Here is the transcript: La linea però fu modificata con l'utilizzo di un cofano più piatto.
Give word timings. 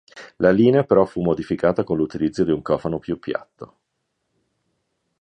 La 0.37 0.49
linea 0.49 0.83
però 0.83 1.05
fu 1.05 1.21
modificata 1.21 1.83
con 1.83 1.95
l'utilizzo 1.97 2.43
di 2.43 2.49
un 2.49 2.63
cofano 2.63 2.97
più 2.97 3.19
piatto. 3.19 3.77